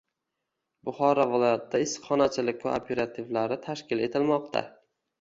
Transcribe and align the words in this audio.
Buxoro 0.89 1.25
viloyatida 1.33 1.83
issiqxonachilik 1.87 2.59
kooperativlari 2.67 3.63
tashkil 3.71 4.07
etilmoqda 4.11 4.69